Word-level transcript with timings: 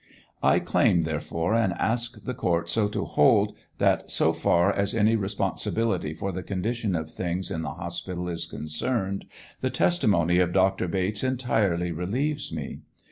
I 0.41 0.57
claim, 0.57 1.03
therefore, 1.03 1.53
and 1.53 1.73
ask 1.73 2.23
the 2.23 2.33
court 2.33 2.71
so 2.71 2.87
to 2.87 3.05
hold, 3.05 3.53
that 3.77 4.09
so 4.09 4.33
far 4.33 4.73
as 4.75 4.95
any 4.95 5.15
respon 5.15 5.53
sibility 5.59 6.17
for 6.17 6.31
the 6.31 6.41
condition 6.41 6.95
of 6.95 7.11
things 7.13 7.51
in 7.51 7.61
the 7.61 7.69
hospital 7.75 8.27
is 8.27 8.47
concerned, 8.47 9.25
the 9.59 9.69
testimony 9.69 10.39
of 10.39 10.53
Dr. 10.53 10.87
Bates 10.87 11.23
entirely 11.23 11.91
relieves 11.91 12.51
me. 12.51 12.79